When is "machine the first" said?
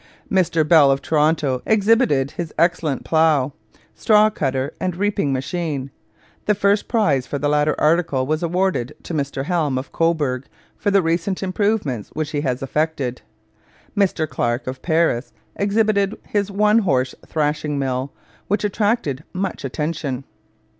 5.31-6.87